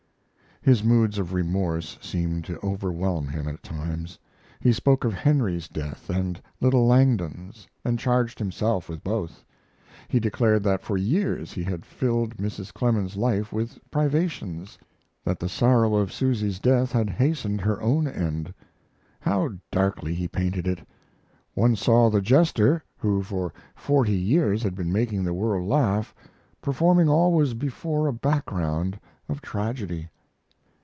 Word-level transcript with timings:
His 0.63 0.83
moods 0.83 1.17
of 1.17 1.33
remorse 1.33 1.97
seemed 2.03 2.45
to 2.45 2.59
overwhelm 2.63 3.27
him 3.27 3.47
at 3.47 3.63
times. 3.63 4.19
He 4.59 4.71
spoke 4.71 5.03
of 5.03 5.11
Henry's 5.11 5.67
death 5.67 6.07
and 6.07 6.39
little 6.59 6.85
Langdon's, 6.85 7.65
and 7.83 7.97
charged 7.97 8.37
himself 8.37 8.87
with 8.87 9.03
both. 9.03 9.43
He 10.07 10.19
declared 10.19 10.61
that 10.61 10.83
for 10.83 10.97
years 10.97 11.51
he 11.51 11.63
had 11.63 11.83
filled 11.83 12.37
Mrs. 12.37 12.71
Clemens's 12.71 13.17
life 13.17 13.51
with 13.51 13.79
privations, 13.89 14.77
that 15.25 15.39
the 15.39 15.49
sorrow 15.49 15.95
of 15.95 16.13
Susy's 16.13 16.59
death 16.59 16.91
had 16.91 17.09
hastened 17.09 17.61
her 17.61 17.81
own 17.81 18.07
end. 18.07 18.53
How 19.19 19.55
darkly 19.71 20.13
he 20.13 20.27
painted 20.27 20.67
it! 20.67 20.87
One 21.55 21.75
saw 21.75 22.11
the 22.11 22.21
jester, 22.21 22.83
who 22.99 23.23
for 23.23 23.51
forty 23.73 24.13
years 24.13 24.61
had 24.61 24.75
been 24.75 24.91
making 24.91 25.23
the 25.23 25.33
world 25.33 25.67
laugh, 25.67 26.13
performing 26.61 27.09
always 27.09 27.55
before 27.55 28.05
a 28.05 28.13
background 28.13 28.99
of 29.27 29.41
tragedy. 29.41 30.07